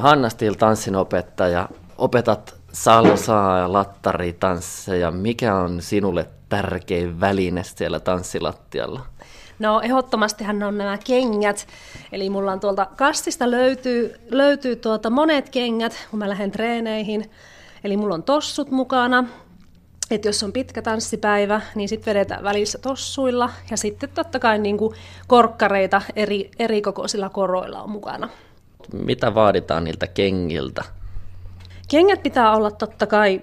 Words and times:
Hanna 0.00 0.28
Stil, 0.28 0.54
tanssinopettaja, 0.54 1.68
opetat 1.98 2.54
salsaa 2.72 3.58
ja 3.58 3.72
lattaritansseja. 3.72 5.10
Mikä 5.10 5.54
on 5.54 5.82
sinulle 5.82 6.26
tärkein 6.48 7.20
väline 7.20 7.62
siellä 7.64 8.00
tanssilattialla? 8.00 9.00
No 9.58 9.80
ehdottomastihan 9.80 10.62
on 10.62 10.78
nämä 10.78 10.98
kengät. 11.06 11.66
Eli 12.12 12.30
mulla 12.30 12.52
on 12.52 12.60
tuolta 12.60 12.86
kastista 12.96 13.50
löytyy, 13.50 14.14
löytyy 14.30 14.76
tuota 14.76 15.10
monet 15.10 15.48
kengät, 15.48 16.06
kun 16.10 16.18
mä 16.18 16.28
lähden 16.28 16.50
treeneihin. 16.50 17.30
Eli 17.84 17.96
mulla 17.96 18.14
on 18.14 18.22
tossut 18.22 18.70
mukana, 18.70 19.24
että 20.10 20.28
jos 20.28 20.42
on 20.42 20.52
pitkä 20.52 20.82
tanssipäivä, 20.82 21.60
niin 21.74 21.88
sitten 21.88 22.14
vedetään 22.14 22.44
välissä 22.44 22.78
tossuilla 22.78 23.50
ja 23.70 23.76
sitten 23.76 24.10
totta 24.14 24.38
kai 24.38 24.58
niin 24.58 24.78
korkkareita 25.26 26.02
eri, 26.16 26.50
eri 26.58 26.82
kokoisilla 26.82 27.28
koroilla 27.28 27.82
on 27.82 27.90
mukana. 27.90 28.28
Mitä 28.92 29.34
vaaditaan 29.34 29.84
niiltä 29.84 30.06
kengiltä? 30.06 30.84
Kengät 31.90 32.22
pitää 32.22 32.56
olla 32.56 32.70
totta 32.70 33.06
kai 33.06 33.42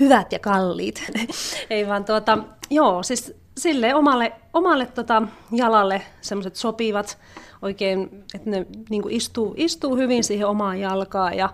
hyvät 0.00 0.32
ja 0.32 0.38
kalliit. 0.38 1.12
Ei 1.70 1.88
vaan 1.88 2.04
tuota, 2.04 2.38
joo, 2.70 3.02
siis 3.02 3.34
sille 3.58 3.94
omalle, 3.94 4.32
omalle 4.52 4.86
tota 4.86 5.22
jalalle 5.52 6.02
semmoiset 6.20 6.56
sopivat 6.56 7.18
oikein, 7.62 8.24
että 8.34 8.50
ne 8.50 8.66
niin 8.90 9.10
istuu, 9.10 9.54
istuu 9.56 9.96
hyvin 9.96 10.24
siihen 10.24 10.46
omaan 10.46 10.80
jalkaan 10.80 11.34
ja, 11.34 11.48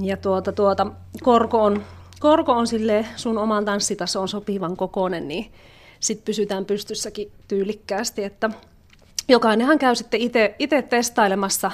ja 0.00 0.16
tuota, 0.16 0.52
tuota, 0.52 0.86
korko 1.22 1.64
on, 1.64 1.82
korko 2.20 2.52
on 2.52 2.66
sille 2.66 3.06
sun 3.16 3.38
oman 3.38 3.64
tanssitasoon 3.64 4.28
sopivan 4.28 4.76
kokoinen, 4.76 5.28
niin 5.28 5.52
sitten 6.00 6.24
pysytään 6.24 6.64
pystyssäkin 6.64 7.32
tyylikkäästi, 7.48 8.24
että 8.24 8.50
jokainenhan 9.30 9.78
käy 9.78 9.94
sitten 9.94 10.20
itse 10.58 10.82
testailemassa, 10.88 11.70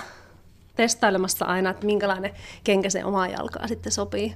testailemassa 0.75 1.45
aina, 1.45 1.71
että 1.71 1.87
minkälainen 1.87 2.31
kenkä 2.65 2.91
se 2.91 3.05
omaa 3.05 3.29
jalkaa 3.29 3.69
sitten 3.69 3.93
sopii. 3.93 4.35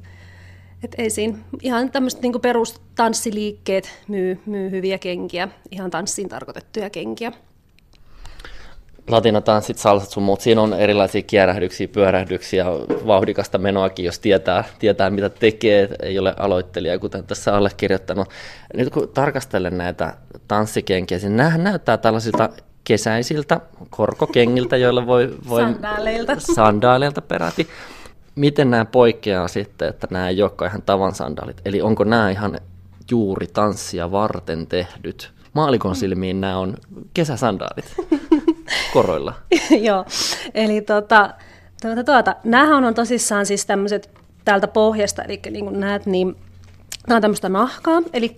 Et 0.85 0.95
ei 0.99 1.11
siinä, 1.11 1.39
ihan 1.63 1.91
tämmöiset 1.91 2.23
niin 2.23 2.41
perustanssiliikkeet 2.41 3.91
myy, 4.09 4.41
myy 4.47 4.71
hyviä 4.71 4.99
kenkiä, 4.99 5.49
ihan 5.71 5.91
tanssiin 5.91 6.29
tarkoitettuja 6.29 6.91
kenkiä. 6.91 7.33
Latinatanssit, 9.09 9.79
salsat 9.79 10.11
sun 10.11 10.23
muut, 10.23 10.41
siinä 10.41 10.63
on 10.63 10.75
erilaisia 10.75 11.23
kierähdyksiä, 11.23 11.89
pyörähdyksiä, 11.89 12.65
vauhdikasta 13.07 13.59
menoakin, 13.59 14.05
jos 14.05 14.19
tietää, 14.19 14.65
tietää 14.79 15.11
mitä 15.11 15.29
tekee, 15.29 15.89
ei 16.03 16.19
ole 16.19 16.35
aloittelija, 16.37 16.99
kuten 16.99 17.27
tässä 17.27 17.57
allekirjoittanut. 17.57 18.29
Nyt 18.75 18.91
kun 18.91 19.09
tarkastelen 19.09 19.79
näitä 19.79 20.17
tanssikenkiä, 20.49 21.19
niin 21.19 21.37
nämähän 21.37 21.65
näyttää 21.65 21.97
tällaisilta 21.97 22.49
kesäisiltä 22.85 23.61
korkokengiltä, 23.91 24.77
joilla 24.77 25.07
voi... 25.07 25.37
voi 25.49 25.63
sandaaleilta. 25.63 26.37
Sandaaleilta 26.55 27.21
peräti 27.23 27.69
miten 28.35 28.71
nämä 28.71 28.85
poikkeaa 28.85 29.49
sitten, 29.49 29.89
että 29.89 30.07
nämä 30.11 30.29
ei 30.29 30.43
olekaan 30.43 30.71
ihan 30.71 30.83
tavan 30.83 31.15
sandaalit? 31.15 31.61
Eli 31.65 31.83
onko 31.83 32.05
nämä 32.05 32.31
ihan 32.31 32.59
juuri 33.11 33.47
tanssia 33.47 34.11
varten 34.11 34.67
tehdyt? 34.67 35.33
Maalikon 35.53 35.97
silmiin 35.97 36.41
nämä 36.41 36.59
on 36.59 36.75
kesäsandaalit 37.15 37.97
koroilla. 38.95 39.35
Joo, 39.89 40.05
eli 40.55 40.81
tuota, 40.81 41.31
tuota, 41.83 42.05
tuota, 42.05 42.35
nämähän 42.45 42.85
on 42.85 42.95
tosissaan 42.95 43.47
siis 43.47 43.67
tämmöiset 43.67 44.11
täältä 44.45 44.69
pohjasta, 44.69 45.23
eli 45.23 45.41
niin 45.51 45.65
kuin 45.65 45.81
näet, 45.81 46.07
niin 46.07 46.37
Tämä 47.07 47.17
on 47.17 47.23
tämmöistä 47.23 47.49
nahkaa, 47.49 48.03
eli 48.13 48.35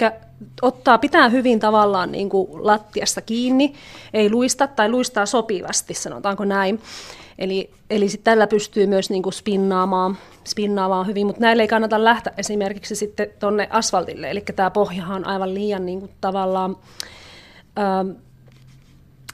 ottaa, 0.62 0.98
pitää 0.98 1.28
hyvin 1.28 1.60
tavallaan 1.60 2.12
niin 2.12 2.28
kuin 2.28 2.48
lattiasta 2.66 3.20
kiinni, 3.20 3.74
ei 4.14 4.30
luista 4.30 4.66
tai 4.66 4.88
luistaa 4.88 5.26
sopivasti, 5.26 5.94
sanotaanko 5.94 6.44
näin. 6.44 6.80
Eli, 7.38 7.70
eli 7.90 8.08
sit 8.08 8.24
tällä 8.24 8.46
pystyy 8.46 8.86
myös 8.86 9.10
niin 9.10 9.22
kuin 9.22 9.32
spinnaamaan, 9.32 10.18
spinnaamaan 10.48 11.06
hyvin, 11.06 11.26
mutta 11.26 11.40
näillä 11.40 11.62
ei 11.62 11.68
kannata 11.68 12.04
lähteä 12.04 12.32
esimerkiksi 12.38 12.96
sitten 12.96 13.30
tuonne 13.40 13.68
asfaltille. 13.70 14.30
Eli 14.30 14.40
tämä 14.56 14.70
pohjahan 14.70 15.16
on 15.16 15.26
aivan 15.26 15.54
liian 15.54 15.86
niin 15.86 16.00
kuin 16.00 16.10
tavallaan, 16.20 16.76
ää, 17.76 18.04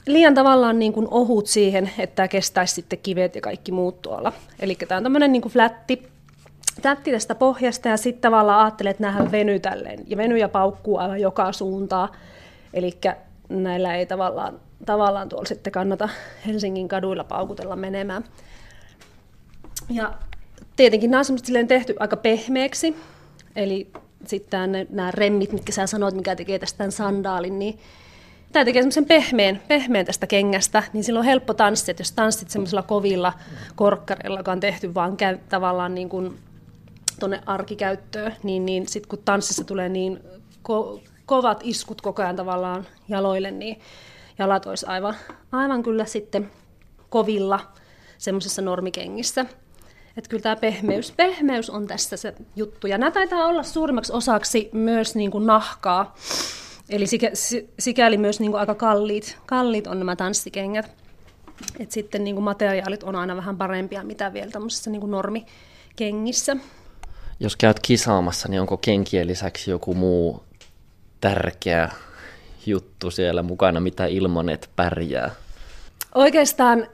liian 0.07 0.33
tavallaan 0.33 0.79
niin 0.79 0.93
kuin 0.93 1.07
ohut 1.11 1.47
siihen, 1.47 1.91
että 1.97 2.15
tämä 2.15 2.27
kestäisi 2.27 2.73
sitten 2.73 2.99
kivet 3.03 3.35
ja 3.35 3.41
kaikki 3.41 3.71
muut 3.71 4.01
tuolla. 4.01 4.33
Eli 4.59 4.75
tämä 4.75 4.97
on 4.97 5.03
tämmöinen 5.03 5.31
niin 5.31 5.41
kuin 5.41 5.51
flätti, 5.51 6.03
tätti 6.81 7.11
tästä 7.11 7.35
pohjasta 7.35 7.87
ja 7.87 7.97
sitten 7.97 8.21
tavallaan 8.21 8.65
ajattelee, 8.65 8.91
että 8.91 9.03
näähän 9.03 9.31
veny 9.31 9.59
tälleen. 9.59 9.99
Ja 10.07 10.17
venyjä 10.17 10.49
paukkuu 10.49 10.97
aivan 10.97 11.21
joka 11.21 11.51
suuntaan. 11.51 12.09
Eli 12.73 12.91
näillä 13.49 13.95
ei 13.95 14.05
tavallaan 14.05 14.59
tavallaan 14.85 15.29
tuolla 15.29 15.45
sitten 15.45 15.73
kannata 15.73 16.09
Helsingin 16.47 16.87
kaduilla 16.87 17.23
paukutella 17.23 17.75
menemään. 17.75 18.23
Ja 19.89 20.13
tietenkin 20.75 21.11
nämä 21.11 21.21
on 21.61 21.67
tehty 21.67 21.95
aika 21.99 22.17
pehmeäksi, 22.17 22.95
eli 23.55 23.91
sitten 24.25 24.87
nämä 24.89 25.11
remmit, 25.11 25.51
mitkä 25.51 25.71
sä 25.71 25.87
sanoit, 25.87 26.15
mikä 26.15 26.35
tekee 26.35 26.59
tästä 26.59 26.77
tämän 26.77 26.91
sandaalin, 26.91 27.59
niin 27.59 27.79
tämä 28.51 28.65
tekee 28.65 28.81
semmoisen 28.81 29.05
pehmeän, 29.05 29.61
pehmeän 29.67 30.05
tästä 30.05 30.27
kengästä, 30.27 30.83
niin 30.93 31.03
silloin 31.03 31.21
on 31.21 31.25
helppo 31.25 31.53
tanssia, 31.53 31.91
että 31.91 32.01
jos 32.01 32.11
tanssit 32.11 32.49
semmoisella 32.49 32.83
kovilla 32.83 33.33
korkkareilla, 33.75 34.39
joka 34.39 34.51
on 34.51 34.59
tehty 34.59 34.93
vaan 34.93 35.17
tavallaan 35.49 35.95
niin 35.95 36.09
kuin 36.09 36.39
tuonne 37.19 37.41
arkikäyttöön, 37.45 38.35
niin, 38.43 38.65
niin 38.65 38.87
sitten 38.87 39.09
kun 39.09 39.19
tanssissa 39.25 39.63
tulee 39.63 39.89
niin 39.89 40.19
ko- 40.69 41.01
kovat 41.25 41.59
iskut 41.63 42.01
koko 42.01 42.21
ajan 42.21 42.35
tavallaan 42.35 42.85
jaloille, 43.09 43.51
niin 43.51 43.79
jalat 44.39 44.65
olisi 44.65 44.85
aivan, 44.85 45.15
aivan 45.51 45.83
kyllä 45.83 46.05
sitten 46.05 46.51
kovilla 47.09 47.59
semmoisessa 48.17 48.61
normikengissä. 48.61 49.45
Että 50.17 50.29
kyllä 50.29 50.43
tämä 50.43 50.55
pehmeys, 50.55 51.11
pehmeys 51.11 51.69
on 51.69 51.87
tässä 51.87 52.17
se 52.17 52.33
juttu. 52.55 52.87
Ja 52.87 52.97
nämä 52.97 53.11
taitaa 53.11 53.45
olla 53.45 53.63
suurimmaksi 53.63 54.13
osaksi 54.13 54.69
myös 54.73 55.15
niin 55.15 55.31
kuin 55.31 55.45
nahkaa. 55.45 56.15
Eli 56.89 57.07
sikä, 57.07 57.31
sikäli 57.79 58.17
myös 58.17 58.39
niin 58.39 58.51
kuin 58.51 58.59
aika 58.59 58.75
kalliit, 58.75 59.37
kalliit 59.45 59.87
on 59.87 59.99
nämä 59.99 60.15
tanssikengät. 60.15 60.91
Et 61.79 61.91
sitten 61.91 62.23
niin 62.23 62.35
kuin 62.35 62.43
materiaalit 62.43 63.03
on 63.03 63.15
aina 63.15 63.35
vähän 63.35 63.57
parempia, 63.57 64.03
mitä 64.03 64.33
vielä 64.33 64.51
tämmöisessä 64.51 64.89
niin 64.89 65.01
kuin 65.01 65.11
normikengissä. 65.11 66.57
Jos 67.39 67.55
käyt 67.55 67.79
kisaamassa, 67.79 68.47
niin 68.47 68.61
onko 68.61 68.77
kenkien 68.77 69.27
lisäksi 69.27 69.71
joku 69.71 69.93
muu 69.93 70.43
tärkeä 71.21 71.89
juttu 72.65 73.11
siellä 73.11 73.43
mukana, 73.43 73.79
mitä 73.79 74.05
ilman 74.05 74.49
et 74.49 74.69
pärjää? 74.75 75.31
Oikeastaan 76.15 76.87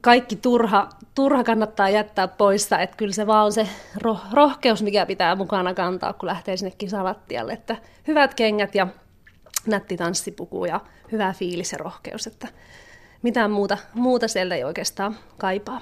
kaikki 0.00 0.36
turha, 0.36 0.88
turha 1.14 1.44
kannattaa 1.44 1.88
jättää 1.88 2.28
poissa, 2.28 2.78
että 2.78 2.96
kyllä 2.96 3.12
se 3.12 3.26
vaan 3.26 3.44
on 3.44 3.52
se 3.52 3.68
roh- 4.04 4.32
rohkeus, 4.32 4.82
mikä 4.82 5.06
pitää 5.06 5.34
mukana 5.34 5.74
kantaa, 5.74 6.12
kun 6.12 6.26
lähtee 6.26 6.56
sinne 6.56 6.74
kisalattialle, 6.78 7.52
että 7.52 7.76
hyvät 8.06 8.34
kengät 8.34 8.74
ja 8.74 8.86
nätti 9.66 9.96
tanssipuku 9.96 10.64
ja 10.64 10.80
hyvä 11.12 11.32
fiilis 11.32 11.72
ja 11.72 11.78
rohkeus, 11.78 12.26
että 12.26 12.48
mitään 13.22 13.50
muuta, 13.50 13.78
muuta 13.94 14.28
sieltä 14.28 14.54
ei 14.54 14.64
oikeastaan 14.64 15.16
kaipaa. 15.38 15.80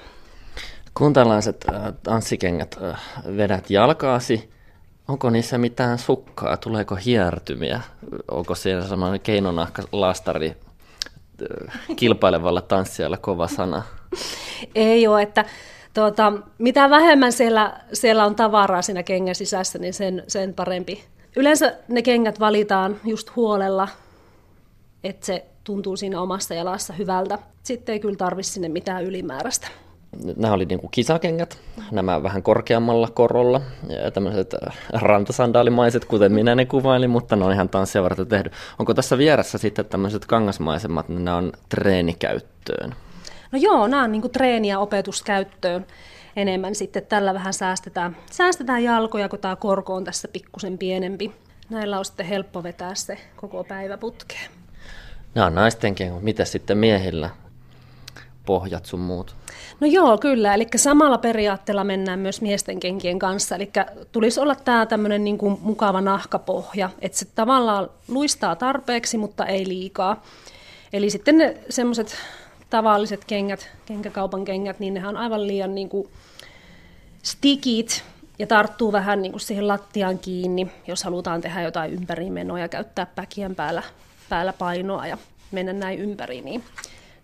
Kun 0.95 1.13
tällaiset 1.13 1.65
äh, 1.75 1.93
tanssikengät 2.03 2.77
äh, 2.83 3.01
vedät 3.37 3.71
jalkaasi, 3.71 4.55
Onko 5.09 5.31
niissä 5.31 5.59
mitään 5.59 5.99
sukkaa? 5.99 6.57
Tuleeko 6.57 6.95
hiertymiä? 6.95 7.81
Onko 8.31 8.55
siellä 8.55 8.87
semmoinen 8.87 9.21
keinonahka 9.21 9.83
lastari 9.93 10.57
äh, 11.43 11.81
kilpailevalla 11.97 12.61
tanssijalla 12.61 13.17
kova 13.17 13.49
sana? 13.49 13.83
Ei 14.75 15.07
ole, 15.07 15.23
että 15.23 15.45
tuota, 15.95 16.33
mitä 16.59 16.91
vähemmän 16.91 17.33
siellä, 17.33 17.81
siellä 17.93 18.25
on 18.25 18.35
tavaraa 18.35 18.83
siinä 18.83 19.03
kengän 19.03 19.35
sisässä, 19.35 19.79
niin 19.79 19.95
sen, 19.95 20.25
sen 20.29 20.55
parempi. 20.55 21.05
Yleensä 21.37 21.77
ne 21.89 22.03
kengät 22.03 22.41
valitaan 22.41 22.97
just 23.05 23.37
huolella, 23.37 23.89
että 25.05 25.27
se 25.27 25.45
tuntuu 25.65 25.97
siinä 25.97 26.21
omassa 26.21 26.55
jalassa 26.55 26.93
hyvältä. 26.93 27.39
Sitten 27.63 27.93
ei 27.93 28.01
kyllä 28.01 28.17
tarvitse 28.17 28.53
sinne 28.53 28.69
mitään 28.69 29.05
ylimääräistä 29.05 29.69
nämä 30.37 30.55
oli 30.55 30.65
niin 30.65 30.81
kuin 30.81 30.91
kisakengät, 30.91 31.59
nämä 31.91 32.23
vähän 32.23 32.43
korkeammalla 32.43 33.09
korolla, 33.09 33.61
ja 34.05 34.11
tämmöiset 34.11 34.55
rantasandaalimaiset, 34.93 36.05
kuten 36.05 36.33
minä 36.33 36.55
ne 36.55 36.67
kuvailin, 36.67 37.11
mutta 37.11 37.37
ne 37.37 37.45
on 37.45 37.53
ihan 37.53 37.69
tanssia 37.69 38.03
varten 38.03 38.27
tehty. 38.27 38.51
Onko 38.79 38.95
tässä 38.95 39.19
vieressä 39.19 39.59
sitten 39.59 39.85
tämmöiset 39.85 40.27
kangasmaisemmat, 40.27 41.09
niin 41.09 41.25
nämä 41.25 41.37
on 41.37 41.53
treenikäyttöön? 41.69 42.95
No 43.53 43.59
joo, 43.59 43.87
nämä 43.87 44.05
on 44.05 44.13
niin 44.13 44.23
kuin 44.23 44.33
treeni- 44.33 44.69
ja 44.69 44.79
opetuskäyttöön 44.79 45.87
enemmän 46.37 46.75
sitten. 46.75 47.07
Tällä 47.07 47.35
vähän 47.35 47.55
säästetään, 47.55 48.17
säästetään 48.31 48.85
jalkoja, 48.85 49.29
kun 49.29 49.39
tämä 49.39 49.57
korko 49.57 49.95
on 49.95 50.05
tässä 50.05 50.29
pikkusen 50.29 50.79
pienempi. 50.79 51.33
Näillä 51.71 51.99
on 51.99 52.05
sitten 52.05 52.27
helppo 52.27 52.63
vetää 52.63 52.95
se 52.95 53.19
koko 53.37 53.65
päivä 53.65 53.97
putkeen. 53.97 54.51
Nämä 55.35 55.47
on 55.47 55.55
naistenkin, 55.55 56.09
mutta 56.09 56.25
mitä 56.25 56.45
sitten 56.45 56.79
miehillä? 56.79 57.31
Pohjat 58.47 58.87
sun 58.87 59.01
muut. 59.01 59.37
No 59.81 59.87
joo, 59.87 60.19
kyllä. 60.19 60.55
Eli 60.55 60.67
samalla 60.77 61.19
periaatteella 61.19 61.85
mennään 61.85 62.19
myös 62.19 62.41
miesten 62.41 62.81
kenkien 62.81 63.19
kanssa. 63.19 63.57
Eli 63.57 63.71
tulisi 64.13 64.41
olla 64.41 64.55
tämä 64.55 64.87
tämmöinen 64.87 65.25
niin 65.25 65.39
kuin 65.39 65.59
mukava 65.63 66.01
nahkapohja, 66.01 66.91
että 67.01 67.19
se 67.19 67.27
tavallaan 67.35 67.91
luistaa 68.09 68.57
tarpeeksi, 68.57 69.19
mutta 69.19 69.47
ei 69.47 69.69
liikaa. 69.69 70.23
Eli 70.93 71.11
sitten 71.11 71.39
ne 71.39 71.57
semmoiset 71.71 72.17
tavalliset 72.71 73.25
kengät, 73.25 73.71
kenkäkaupan 73.87 74.45
kengät, 74.45 74.79
niin 74.79 74.95
nehän 74.95 75.09
on 75.09 75.17
aivan 75.17 75.47
liian 75.47 75.75
niin 75.75 75.89
kuin 75.89 76.09
stikit 77.23 78.05
ja 78.39 78.47
tarttuu 78.47 78.93
vähän 78.93 79.23
niin 79.23 79.33
kuin 79.33 79.41
siihen 79.41 79.69
lattiaan 79.69 80.19
kiinni, 80.19 80.71
jos 80.87 81.05
halutaan 81.05 81.41
tehdä 81.41 81.63
jotain 81.63 81.93
ympärimenoja, 81.93 82.69
käyttää 82.69 83.07
päkien 83.07 83.55
päällä, 83.55 83.83
päällä 84.29 84.53
painoa 84.53 85.07
ja 85.07 85.19
mennä 85.51 85.73
näin 85.73 85.99
ympäri, 85.99 86.41
niin 86.41 86.65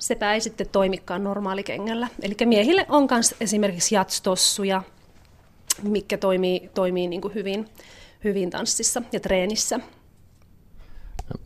sepä 0.00 0.34
ei 0.34 0.40
sitten 0.40 0.68
toimikaan 0.72 1.24
normaalikengällä. 1.24 2.08
Eli 2.22 2.36
miehille 2.44 2.86
on 2.88 3.08
myös 3.10 3.34
esimerkiksi 3.40 3.94
jatstossuja, 3.94 4.82
mikä 5.82 6.18
toimii, 6.18 6.70
toimii 6.74 7.08
niin 7.08 7.20
kuin 7.20 7.34
hyvin, 7.34 7.68
hyvin 8.24 8.50
tanssissa 8.50 9.02
ja 9.12 9.20
treenissä. 9.20 9.80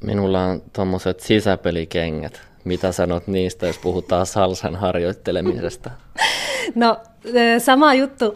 Minulla 0.01 0.45
on 0.45 0.63
tuommoiset 0.73 1.21
sisäpelikengät. 1.21 2.41
Mitä 2.65 2.93
sanot 2.93 3.27
niistä, 3.27 3.67
jos 3.67 3.79
puhutaan 3.79 4.27
salsan 4.27 4.77
harjoittelemisesta? 4.77 5.91
No 6.75 6.97
sama 7.59 7.95
juttu 7.95 8.35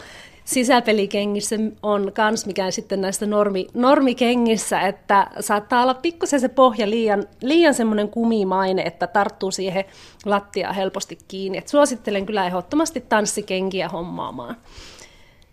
sisäpelikengissä 0.48 1.56
on 1.82 2.12
kans, 2.14 2.46
mikä 2.46 2.70
sitten 2.70 3.00
näistä 3.00 3.26
normi, 3.26 3.66
normikengissä, 3.74 4.80
että 4.80 5.30
saattaa 5.40 5.82
olla 5.82 5.94
pikkusen 5.94 6.40
se 6.40 6.48
pohja 6.48 6.90
liian, 6.90 7.24
liian 7.42 7.74
semmoinen 7.74 8.08
kumimaine, 8.08 8.82
että 8.82 9.06
tarttuu 9.06 9.50
siihen 9.50 9.84
lattiaan 10.24 10.74
helposti 10.74 11.18
kiinni. 11.28 11.58
Et 11.58 11.68
suosittelen 11.68 12.26
kyllä 12.26 12.46
ehdottomasti 12.46 13.00
tanssikenkiä 13.00 13.88
hommaamaan. 13.88 14.56